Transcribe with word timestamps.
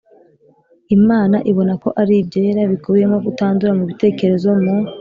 Imana 0.97 1.37
ibona 1.51 1.73
ko 1.83 1.89
ari 2.01 2.13
ibyera 2.21 2.61
Bikubiyemo 2.71 3.17
kutandura 3.25 3.71
mu 3.77 3.83
bitekerezo 3.89 4.49
mu 4.61 4.75